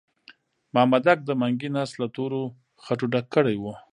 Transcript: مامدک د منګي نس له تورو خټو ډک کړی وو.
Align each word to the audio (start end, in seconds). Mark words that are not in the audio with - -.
مامدک 0.73 1.19
د 1.25 1.29
منګي 1.41 1.69
نس 1.75 1.91
له 2.01 2.07
تورو 2.15 2.41
خټو 2.83 3.05
ډک 3.13 3.25
کړی 3.35 3.55
وو. 3.59 3.73